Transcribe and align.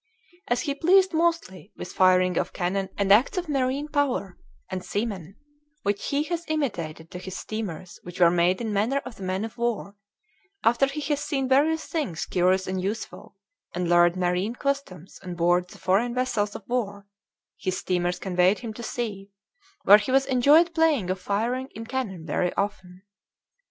"As 0.47 0.61
he 0.61 0.73
pleased 0.73 1.13
mostly 1.13 1.71
with 1.77 1.93
firing 1.93 2.35
of 2.35 2.53
cannon 2.53 2.89
and 2.97 3.13
acts 3.13 3.37
of 3.37 3.47
Marine 3.47 3.87
power 3.87 4.35
and 4.67 4.83
seamen, 4.83 5.35
which 5.83 6.07
he 6.07 6.23
has 6.23 6.43
imitated 6.47 7.11
to 7.11 7.19
his 7.19 7.37
steamers 7.37 7.99
which 8.01 8.19
were 8.19 8.31
made 8.31 8.61
in 8.61 8.73
manner 8.73 9.03
of 9.05 9.17
the 9.17 9.21
man 9.21 9.45
of 9.45 9.59
war, 9.59 9.95
after 10.63 10.87
he 10.87 11.01
has 11.01 11.19
seen 11.23 11.47
various 11.47 11.85
things 11.85 12.25
curious 12.25 12.65
and 12.65 12.81
useful, 12.81 13.37
and 13.75 13.89
learned 13.91 14.15
Marine 14.15 14.55
customs 14.55 15.19
on 15.23 15.35
board 15.35 15.69
the 15.69 15.77
foreign 15.77 16.15
vessels 16.15 16.55
of 16.55 16.63
war, 16.67 17.05
his 17.59 17.77
steamers 17.77 18.17
conveyed 18.17 18.57
him 18.57 18.73
to 18.73 18.81
sea, 18.81 19.29
where 19.83 19.99
he 19.99 20.11
has 20.11 20.25
enjoyed 20.25 20.73
playing 20.73 21.11
of 21.11 21.21
firing 21.21 21.67
in 21.75 21.85
cannon 21.85 22.25
very 22.25 22.51
often.... 22.55 23.03